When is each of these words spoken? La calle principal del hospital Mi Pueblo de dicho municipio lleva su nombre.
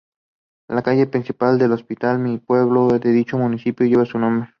La 0.67 0.81
calle 0.81 1.05
principal 1.05 1.59
del 1.59 1.73
hospital 1.73 2.17
Mi 2.17 2.39
Pueblo 2.39 2.87
de 2.87 3.11
dicho 3.11 3.37
municipio 3.37 3.85
lleva 3.85 4.03
su 4.03 4.17
nombre. 4.17 4.49